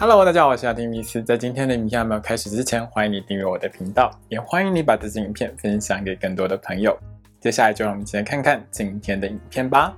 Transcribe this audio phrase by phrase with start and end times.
[0.00, 1.20] Hello，大家好，我是阿丁米斯。
[1.20, 6.96] 在今天的影片还没有开始之前，欢迎你订阅我的频道，也欢迎你把这支影片分享给更多的朋友。
[7.40, 9.92] 接下来就让我们一起来看看今天的影片吧。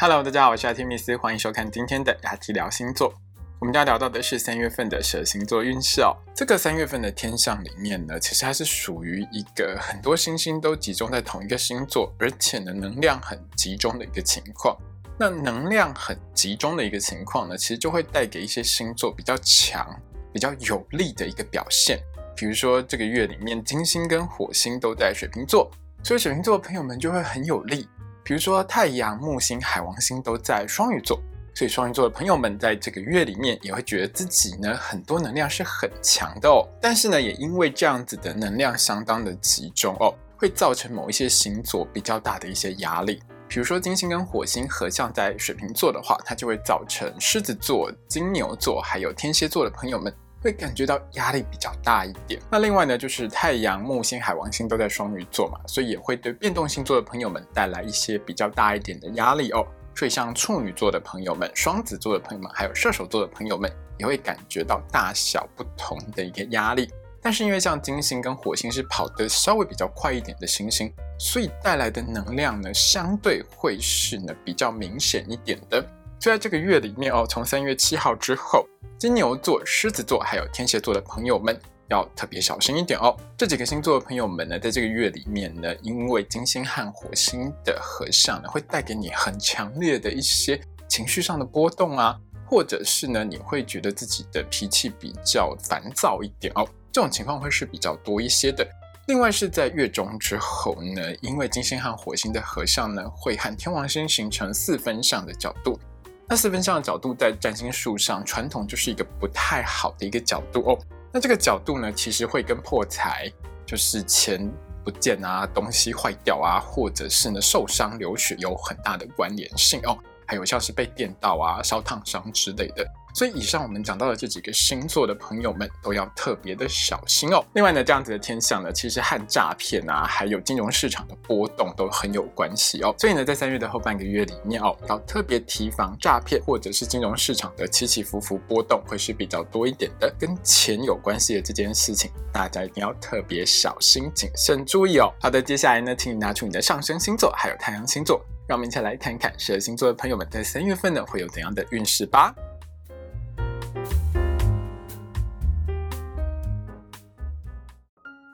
[0.00, 3.12] Hello，大家好，我是阿丁米斯，欢迎收看今天的雅提聊星座。
[3.58, 6.16] 我们要聊到的是三月份的蛇星座运势哦。
[6.34, 14.74] 这个三月份的天象里面呢，其实它是属于一个很多星星都集中在同一个星座，而且呢能量很集中的一个情况。
[15.18, 19.84] 那能量很集中的一个情况呢，其实就会带给一些星座比较强、
[20.32, 21.98] 比较有力的一个表现。
[22.36, 25.68] 比如说这个月里面，金星跟火星都在水瓶座，
[26.04, 27.88] 所以水瓶座的朋友们就会很有力。
[28.22, 31.20] 比如说太阳、木星、海王星都在双鱼座。
[31.54, 43.20] 所以双鱼座的朋友们在这个月里面也会觉得自己呢很多能量是很强的哦，但是呢也因为这样子的能量相当的集中哦，会造成某一些星座比较大的一些压力。
[43.48, 52.40] 比如说金星跟火星合相在水瓶座的话，它就会造成狮子座、金牛座还有天蝎座的朋友们会感觉到压力比较大一点。
[52.50, 59.66] 那另外呢就是太阳、木星、海王星都在双鱼座嘛，所以也会对变动星座的朋友们带来一些比较大一点的压力哦。
[59.96, 66.88] 所以，像处女座的朋友们、双子座的朋友们，还有射手座的朋友们，也会感觉到大小不同的一个压力。
[67.28, 75.78] 但是，因为像金星跟火星是跑得稍微比较快一点的行星，所以带来的能量呢，相对会是呢比较明显一点的。
[76.18, 78.66] 就在这个月里面哦，从三月七号之后，
[78.98, 81.54] 金牛座、狮子座还有天蝎座的朋友们。
[81.90, 83.14] 要特别小心一点哦。
[83.36, 96.66] 这几个星座的朋友们呢，在这个月里面呢，因为金星和火星的合相呢，会带给你很强烈的一些情绪上的波动啊，或者是呢，你会觉得自己的脾气比较烦躁一点哦。
[96.98, 98.66] 这种情况会是比较多一些的。
[99.06, 105.78] 另外是在月中之后呢，因为金星和火星的合相呢，会和天王星形成四分相的角度。
[106.26, 110.78] 那四分相的角度在占星术上，传统就是一个不太好的一个角度哦。
[111.12, 113.32] 那这个角度呢，其实会跟破财，
[113.64, 114.52] 就是钱
[114.84, 119.96] 不见啊，东西坏掉啊，或者是呢受伤流血有很大的关联性哦。
[120.26, 122.84] 还有像是被电到啊、烧烫伤之类的。
[123.14, 127.44] 所以以上我们讲到的这几个星座的朋友们都要特别的小心哦。
[127.54, 132.94] 另外呢，这样子的天象呢，其实和诈骗啊，还有金融市场的波动都很有关系哦。
[132.98, 140.12] 所以呢，在三月的后半个月里面哦，要特别提防诈骗或者是金融市场的起起伏伏波动会是比较多一点的。
[140.18, 145.12] 跟钱有关系的这件事情，大家一定要特别小心谨慎注意哦。
[145.20, 152.34] 好的，接下来呢，请你拿出你的上升星座还有太阳星座，让我们一起来看看十二星座的朋友们在三月份呢会有怎样的运势吧。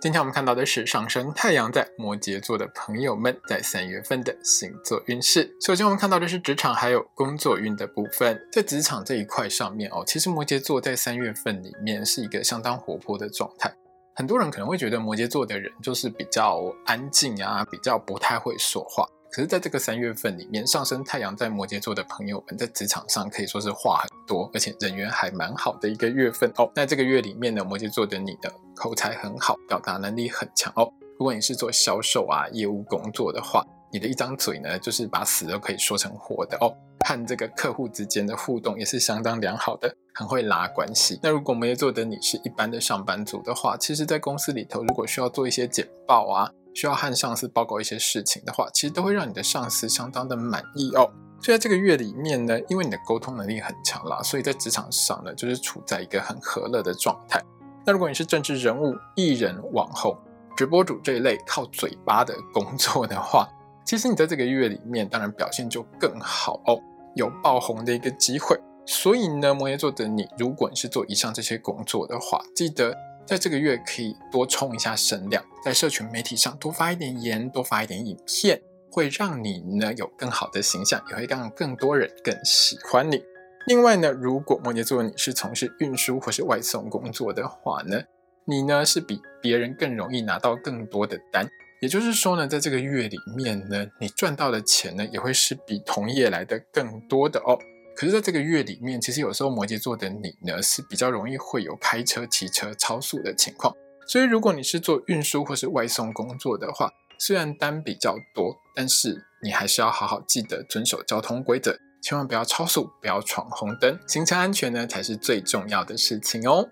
[0.05, 5.51] 今天我们看到的是上升太阳在摩羯座的朋友们在三月份的星座运势。
[5.63, 8.39] 首先，我们看到的是职场还有工作运的部分。
[8.53, 13.75] 在职场这一块上面哦，其实摩羯座在三月份里面是一个相当活泼的状态。
[14.15, 19.09] 很多人可能会觉得摩羯座的人就是比较安静啊，比较不太会说话。
[19.34, 26.71] 可是，在这个三月份里面，上升太阳在摩羯座的朋友们，在职场上可以说是话很多，而且人缘还蛮好的一个月份哦。
[26.72, 30.89] 那这个月里面呢，摩羯座的你的口才很好，表达能力很强哦。
[31.19, 36.73] 如果你是做销售啊、业务工作的话，你的一张嘴呢，就是把死都可以说成活的哦。
[37.05, 41.19] 和这个客户之间的互动也是相当良好的，很会拉关系。
[41.21, 46.49] 那如果摩羯座的你是一般的上班族的话，其实，在公司里头，如果需要做一些简报啊。
[46.75, 51.09] 需要和上司报告一些事情的话，其实都会让你的上司相当的满意哦。
[51.41, 57.41] 所以在这个月里面呢，因为你的沟通能力很强啦，所以在职场上呢，就是处在一个很和乐的状态。
[57.85, 60.17] 那如果你是政治人物、艺人、网红、
[60.57, 63.49] 直播主这一类靠嘴巴的工作的话，
[63.85, 66.81] 其实你在这个月里面当然表现就更好哦，
[67.15, 68.59] 有爆红的一个机会。
[68.87, 72.97] 所以呢，摩羯座的你，如果你是做以上这些工作的话，记得。
[73.27, 83.23] 在这个月可以多冲一下声量，在社群媒体上多发一点言，多发一点影片，会让你呢有更好的形象，也会让更多人更喜欢你。
[83.67, 88.03] 另外呢，如果摩羯座你是从事运输或是外送工作的话呢，
[88.44, 91.49] 你呢是比别人更容易拿到更多的单，
[91.81, 97.59] 也就是说呢，在这个月里面呢，你赚到的钱呢也会是比同业来的更多的哦。
[97.96, 103.73] 可是，在这个月里面，其实有时候摩羯座的你呢，是比较容易会有开车、骑车超速的情况。
[104.08, 116.69] 所以，如果你是做运输或是外送工作的话，虽然单比较多，但是你还是要好好记得遵守交通规则，千万不要超速，不要闯红灯，行车安全呢才是最重要的事情哦。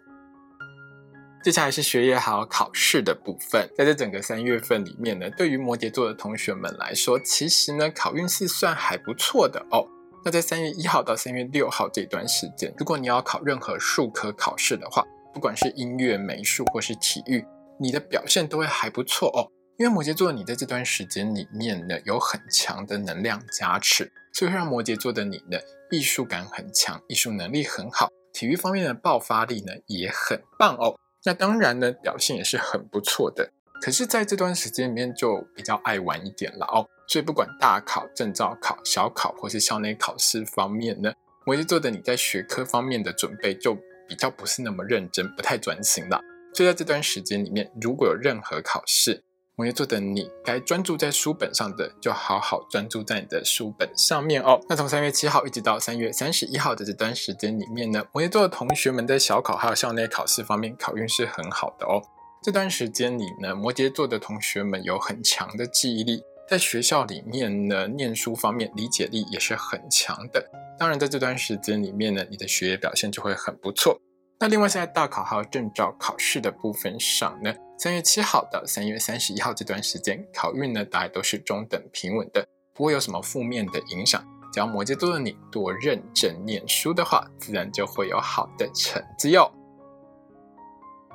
[1.45, 9.87] 接下来是学业还有考试的部分，在这整个三月份里面呢，对于摩羯座的同学们来说，其实呢，考运是算还不错的哦。
[10.25, 15.05] 那在三月一号到三月六号这段时间，如果你要考任何数科考试的话，
[15.35, 17.45] 不管是音乐、美术或是体育，
[17.81, 19.51] 你的表现都会还不错哦。
[19.79, 25.59] 因为摩羯座你在这段时间里面呢，有很强的能量加持，所以会让摩羯座的你呢，
[25.91, 30.95] 艺术感很强，艺术能力很好，体育方面的爆发力呢也很棒哦。
[31.25, 33.51] 那当然呢，表现也是很不错的。
[33.81, 36.87] 可是，在这段时间里面就比较爱玩一点了哦。
[37.13, 41.13] 所以不管大考、证照考、小考或是校内考试方面呢，
[41.45, 43.75] 摩羯座的你在学科方面的准备就
[44.09, 46.19] 比较不是那么认真，不太专心了。
[46.55, 49.23] 所以在这段时间里面，如果有任何考试，
[49.57, 54.59] 摩羯座的你该专注在书本上的，就好好专注在你的书本上面哦。
[54.71, 62.01] 那从三月七号一直到三月三十一号的这段时间里面呢，摩羯座的同学们在小考还有校内考试方面考运是很好的哦。
[62.43, 66.23] 这段时间里呢，摩羯座的同学们有很强的记忆力。
[66.53, 70.51] 在学校里面呢，念书方面理解力也是很强的。
[70.79, 73.99] 当然，在这段时间里面呢，你的学业表现就会很不错。
[74.39, 84.23] 那另外，在大考还有证照考试的部分上呢，三月七号到三月三十一号这段时间，考运呢大概都是中等平稳的，不会有什么负面的影响。
[84.53, 89.51] 只要摩羯座的你多认真念书的话，自然就会有好的成绩哟。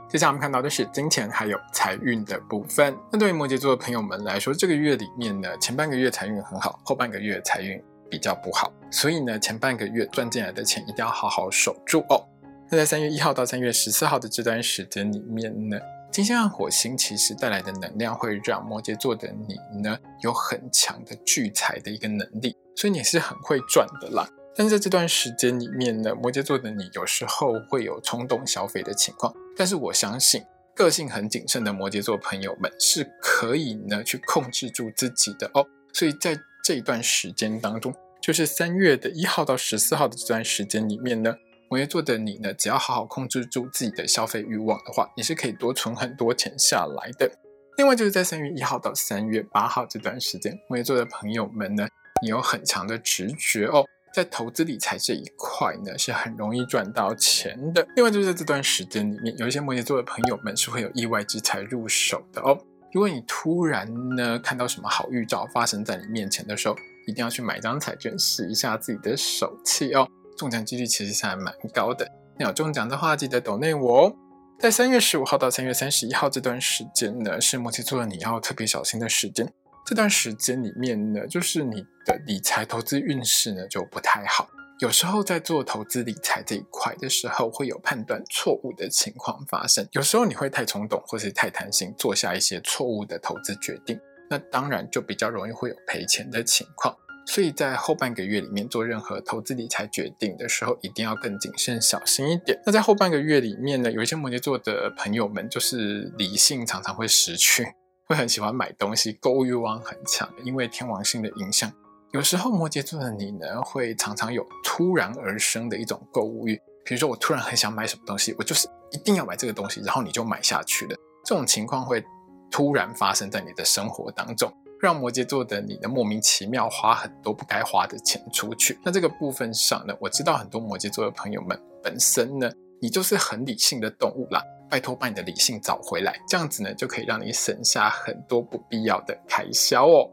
[0.10, 2.96] 接下来我们看到的是金钱还有财运的部分。
[3.12, 8.72] 那对于摩羯座的朋友们来说，这个月里面呢，前半个月财运很好，后半个月财运比较不好。
[8.90, 12.26] 所以呢，前半个月赚进来的钱一定要好好守住哦。
[12.70, 15.78] 那在三月一号到三月十四号的这段时间里面呢，
[16.10, 24.26] 金星和火星其实带来的能量会让摩羯座的你呢有很强的聚财的一个能力，所以你是很会赚的啦。
[24.58, 29.32] 但是在这段时间里面呢，摩羯座的你有时候会有冲动消费的情况。
[29.56, 30.44] 但是我相信，
[30.76, 35.64] 个性很谨慎的摩羯座朋友们是可以呢去控制住自己的哦。
[35.94, 41.36] 所以在这一段时间当中，就是三月的一号到十四号的这段时间里面呢，
[41.70, 47.32] 摩羯座的你呢，只要好好控制住自己的消费欲望的话，你是可以多存很多钱下来的。
[47.78, 51.88] 另外就是在三月一号到三月八号这段时间，摩羯座的朋友们呢，
[52.24, 53.86] 你有很强的直觉哦。
[54.14, 57.88] 在投资理财这一块呢，是很容易赚到钱的。
[57.96, 62.58] 另外，就是在这段时间里面，有一些摩羯座的朋友们是会有意外之财入手的哦。
[62.94, 66.76] 如果你突然呢看到什么好预兆发生在你面前的时候，
[67.06, 70.08] 一定要去买张彩券试一下自己的手气哦。
[70.38, 72.10] 中奖几率其实是还蛮高的。
[72.40, 74.16] 要中奖的话，记得抖内我哦。
[74.60, 79.48] 在三月十五号到三月三十一号这段时间呢，是摩羯座的你要特别小心的时间。
[79.88, 84.50] 这段时间里面呢，就是你的理财投资运势呢就不太好，
[84.82, 89.88] 有时候在做投资理财这一块的时候，会有判断错误的情况发生。
[89.94, 93.98] 有时候你会太冲动或是太贪心，做下一些错误的投资决定，
[94.30, 96.94] 那当然就比较容易会有赔钱的情况。
[97.26, 102.62] 所以在后半个月里面做任何投资理财决定的时候，一定要更谨慎小心一点。
[102.66, 107.66] 那在后半个月里面呢，有一些摩羯座的朋友们，就是理性常常会失去。
[108.08, 111.70] 会很喜欢买东西，购物欲望很强，因为天王星的影响。
[112.12, 116.56] 有时候摩羯座的你呢，会常常有突然而生的一种购物欲，
[116.86, 120.96] 比如说我突然很想买什么东西，我就是一定要买这个东西，然后你就买下去了。
[121.26, 122.02] 这种情况会
[122.50, 124.50] 突然发生在你的生活当中，
[124.80, 128.80] 让摩羯座的你呢莫名其妙花很多不该花的钱出去。
[128.86, 132.50] 那这个部分上呢，我知道很多摩羯座的朋友们本身呢，
[132.80, 134.42] 你就是很理性的动物啦。
[134.70, 140.12] 拜托，把你的理性找回来，这样子呢，就可以让你省下很多不必要的开销哦。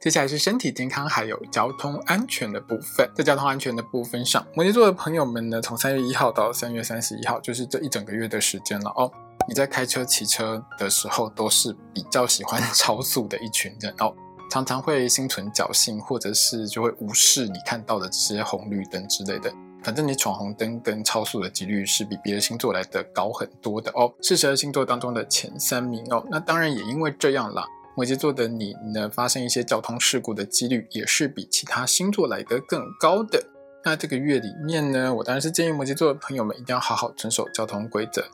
[0.00, 3.10] 接下来是身体健康还有交通安全的部分。
[3.16, 9.10] 在交通安全的部分上，摩羯座的朋友们呢，从三月一号到三月三十一号，就是这一整个月的时间了哦。
[9.48, 14.14] 你在开车、骑车的时候，都是比较喜欢 超速的一群人哦，
[14.48, 19.52] 常常会心存侥幸，或者是就会无视你看到的这些红绿灯之类的。
[19.82, 26.24] 反正你闯红灯跟超速的几率是比别的星座来的高很多的哦，是十二星座当中的前三名哦。
[26.30, 27.64] 那当然也因为这样啦，
[27.96, 33.42] 摩羯座的你呢，发生一些交通事故的几率也是比其他星座来的更高的。
[33.84, 38.24] 那这个月里面呢，我当然是建议摩羯座的朋友们一定要好好遵守交通规则，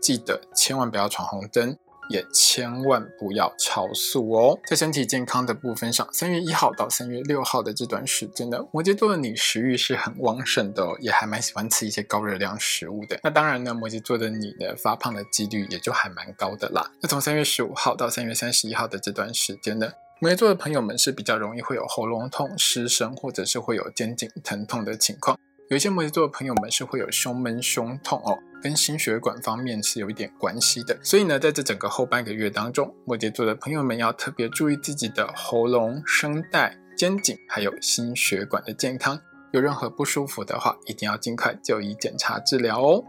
[0.00, 1.76] 记得千万不要闯红灯。
[2.08, 4.58] 也千万不要超速哦。
[4.66, 13.18] 在身体健康的部分上，三月一号到三月六号的这段时间呢，摩羯座的你食欲是很旺盛的，也还蛮喜欢吃一些高热量食物的。
[13.22, 16.90] 那当然呢，摩羯座的你呢，发胖的几率也就还蛮高的啦。
[17.00, 25.38] 那从三月十五号到三月三十一号的这段时间呢，摩羯座的朋友们是比较容易会有喉咙痛、失声，或者是会有肩颈疼痛的情况。
[25.72, 28.38] 有些摩羯座的朋友们是会有胸闷、胸痛哦。
[28.62, 39.18] 跟心血管方面是有一点关系的，所以呢，在这整个后半个月当中，摩羯座的朋友们要特别注意自己的喉咙、声带、肩颈还有心血管的健康。
[39.52, 43.02] 有任何不舒服的话，一定要尽快就医检查治疗哦。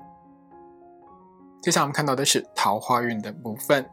[1.61, 3.85] 接下来我们看到的是桃花运的部分。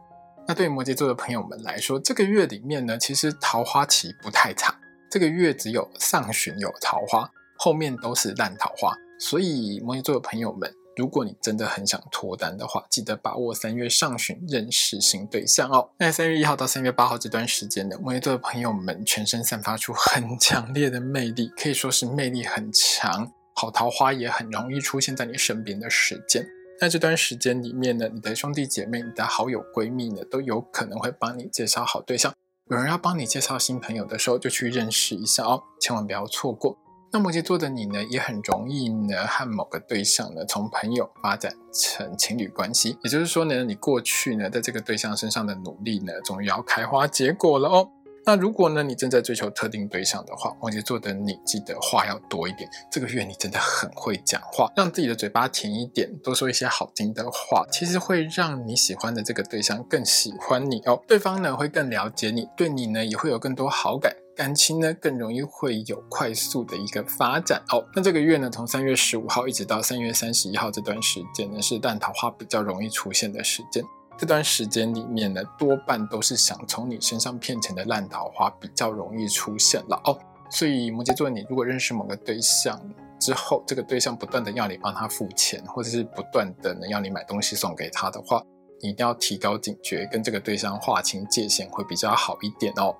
[0.47, 4.73] 那对摩羯座的朋友们来说，这个月里面呢，其实桃花期不太长。
[5.11, 7.29] 这个月只有上旬有桃花，
[7.63, 8.91] 后面都是烂桃花。
[9.19, 15.91] 所以摩羯座的朋友们，如果你真的很想脱单的话，记得把握三月上旬认识新对象哦。
[15.99, 26.43] 那三月一号到三月八号这段时间呢，摩羯座的朋友们全身散发出很强烈的魅力，可以说是魅力很强，好桃花也很容易出现在你身边的时间。
[26.79, 32.33] 在这段时间里面呢，你的兄弟姐妹、你的好友闺蜜呢，都有可能会帮你介绍好对象。
[32.71, 36.75] 有人要帮你介绍新朋友的时候，就去认识一下哦，千万不要错过。
[37.13, 42.97] 那摩羯座的你呢，也很容易呢和某个对象呢从朋友发展成情侣关系。
[43.03, 47.89] 也就是说呢，你过去呢在这个对象身上的努力呢，终于要开花结果了哦。
[48.23, 52.69] 那如果呢，你正在追求特定对象的话，摩羯座的你记得话要多一点。
[52.89, 61.03] 这个月你真的很会讲话，让自己的嘴巴甜一点，多说一些好听的话，其实会让你喜欢的这个对象更喜欢你哦。
[61.05, 67.85] 对方呢会更了解你，对你呢也会有更多好感，感情呢更容易会有快速的一个发展哦。
[67.93, 73.83] 那这个月呢，从三月十五号一直到三月三十一号这段时间呢，是烂桃花比较容易出现的时间。
[74.17, 80.17] 这段时间里面呢，多半都是想从你身上骗钱的烂桃花比较容易出现了哦。
[80.49, 82.81] 所以摩羯座，你如果认识某个对象
[83.19, 88.41] 之后，这个对象不断的要你帮他付钱，或者是不断的呢要你买东西送给他的话，
[88.81, 92.95] 你一定要提高警觉，跟这个对象划清界限会比较好一点哦。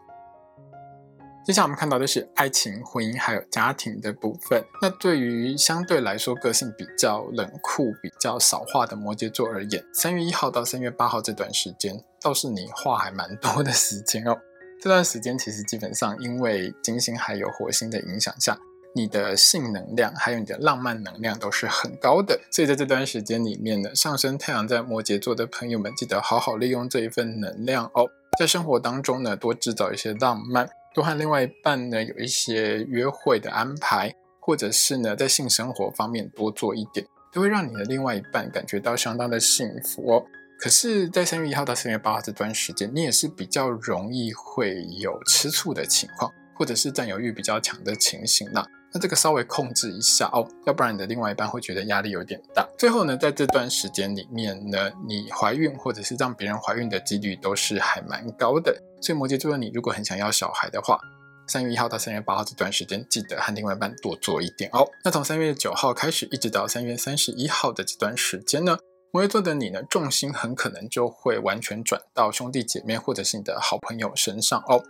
[1.43, 4.63] 接下来我们看到的是爱情、婚姻还有家庭的部分。
[4.79, 14.37] 那对于相对来说个性比较冷酷、比较少话的摩羯座而言，三月一号到三月八号这段时间，倒是你话还蛮多的时间哦。
[14.79, 18.55] 这段时间其实基本上因为金星还有火星的影响下，
[18.93, 22.39] 你的性能量还有你的浪漫能量都是很高的。
[22.51, 28.07] 所以在这段时间里面呢，上升太阳在摩羯座的朋友们，记得好好利用这一份能量哦，
[28.37, 30.69] 在生活当中呢，多制造一些浪漫。
[30.93, 40.23] 多和另外一半呢有一些约会的安排，或者是呢在性生活方面多做一点，都会让你的另外一半感觉到相当的幸福哦。
[40.59, 48.63] 可是，在三月一号到三月八号这段时间，你也是比较容易会有吃醋的情况，或者是占有欲比较强的情形啦。
[48.93, 52.67] 那这个稍微控制一下哦，要不然你的另外一半会觉得压力有点大。
[52.77, 58.77] 最后呢，在这段时间里面呢，你怀孕或者是让别人怀孕的几率都是还蛮高的。
[59.01, 60.99] 所以摩羯座的你，如果很想要小孩的话，
[61.47, 64.87] 三月一号到三月八号这段时间，记得和另外一半多做一点哦。
[65.03, 68.77] 那从三月九号开始，一直到三月三十一号的这段时间呢，
[69.11, 74.81] 摩羯座的你呢，重心很可能就会完全转到兄弟姐妹或者是你的好朋友身上哦。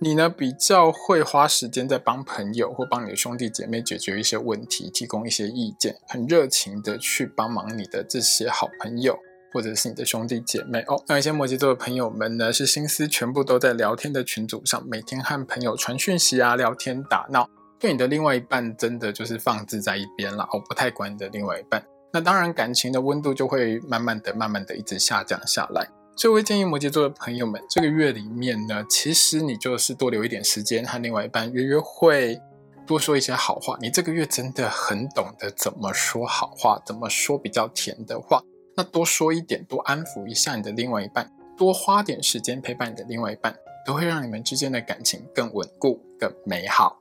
[0.00, 9.18] 你呢，比较会花时间在帮朋友或帮你的兄弟姐妹解决一些问题，提供一些意见，很热情的去帮忙你的这些好朋友。
[9.58, 21.84] 或者是你的兄弟姐妹哦，那一些摩羯座的朋友们呢，是心思全部都在聊天的群组上，每天和朋友传讯息啊，聊天打闹，对你的另外一半真的就是放置在一边了，哦，不太管你的另外一半。
[22.12, 25.84] 那当然，感情的温度就会慢慢的、慢慢的一直下降下来。
[26.16, 32.40] 所以，我建议摩羯座的朋友们，这个月里面呢，其实你就是多留一点时间和另外一半约约会，
[32.86, 33.76] 多说一些好话。
[33.80, 38.40] 你这个月真的很懂得怎么说好话，怎么说比较甜的话。
[38.78, 43.52] 那多说一点，多安抚一下你的另外一半，多花点时间陪伴你的另外一半，
[43.84, 47.00] 都会让你们之间的感情更稳固、更美好。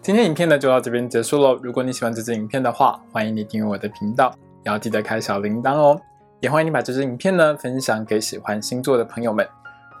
[0.00, 1.60] 今天影片呢就到这边结束喽。
[1.62, 6.00] 如果你喜欢这支影片的话，欢迎你订阅我的频道，也要记得开小铃铛哦。
[6.40, 9.46] 也欢迎你把这支影片呢分享给喜欢星座的朋友们。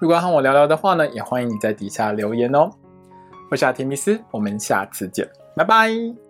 [0.00, 2.70] 如果要和我聊聊的话呢，也欢迎你在底下留言哦。
[3.50, 6.29] 我是阿提米斯，我们下次见，拜拜。